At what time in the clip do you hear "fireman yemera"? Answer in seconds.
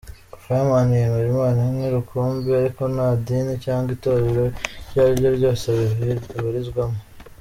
0.43-1.27